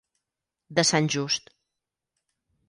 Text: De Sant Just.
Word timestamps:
De 0.79 0.85
Sant 0.91 1.09
Just. 1.17 1.53